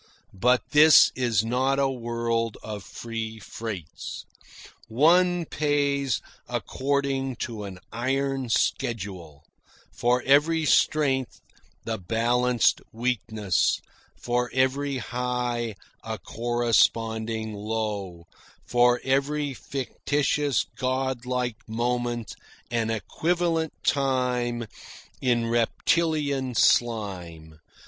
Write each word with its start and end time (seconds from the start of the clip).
But 0.33 0.63
this 0.71 1.11
is 1.15 1.45
not 1.45 1.77
a 1.77 1.87
world 1.87 2.57
of 2.63 2.83
free 2.83 3.37
freights. 3.37 4.25
One 4.87 5.45
pays 5.45 6.21
according 6.49 7.35
to 7.45 7.65
an 7.65 7.77
iron 7.91 8.49
schedule 8.49 9.43
for 9.93 10.23
every 10.23 10.65
strength 10.65 11.39
the 11.83 11.99
balanced 11.99 12.81
weakness; 12.91 13.79
for 14.17 14.49
every 14.55 14.97
high 14.97 15.75
a 16.03 16.17
corresponding 16.17 17.53
low; 17.53 18.25
for 18.65 18.99
every 19.03 19.53
fictitious 19.53 20.65
god 20.77 21.27
like 21.27 21.57
moment 21.69 22.33
an 22.71 22.89
equivalent 22.89 23.73
time 23.83 24.65
in 25.21 25.45
reptilian 25.45 26.55
slime. 26.55 27.59